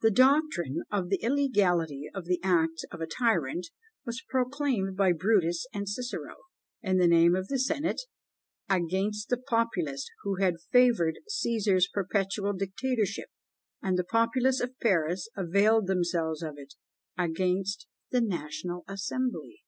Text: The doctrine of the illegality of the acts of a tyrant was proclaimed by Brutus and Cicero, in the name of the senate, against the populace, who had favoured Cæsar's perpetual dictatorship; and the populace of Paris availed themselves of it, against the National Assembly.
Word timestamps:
The 0.00 0.10
doctrine 0.10 0.84
of 0.90 1.10
the 1.10 1.18
illegality 1.22 2.08
of 2.14 2.24
the 2.24 2.40
acts 2.42 2.82
of 2.90 3.02
a 3.02 3.06
tyrant 3.06 3.66
was 4.06 4.22
proclaimed 4.26 4.96
by 4.96 5.12
Brutus 5.12 5.66
and 5.74 5.86
Cicero, 5.86 6.36
in 6.80 6.96
the 6.96 7.06
name 7.06 7.36
of 7.36 7.48
the 7.48 7.58
senate, 7.58 8.00
against 8.70 9.28
the 9.28 9.36
populace, 9.36 10.08
who 10.22 10.36
had 10.36 10.62
favoured 10.72 11.18
Cæsar's 11.44 11.88
perpetual 11.88 12.54
dictatorship; 12.54 13.28
and 13.82 13.98
the 13.98 14.04
populace 14.04 14.60
of 14.62 14.80
Paris 14.80 15.28
availed 15.36 15.88
themselves 15.88 16.42
of 16.42 16.54
it, 16.56 16.72
against 17.18 17.86
the 18.08 18.22
National 18.22 18.82
Assembly. 18.88 19.62